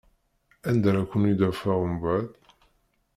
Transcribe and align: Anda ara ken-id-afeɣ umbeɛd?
Anda 0.69 0.87
ara 0.89 1.03
ken-id-afeɣ 1.11 1.77
umbeɛd? 1.85 2.29